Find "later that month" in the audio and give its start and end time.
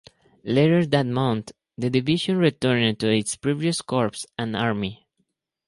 0.43-1.51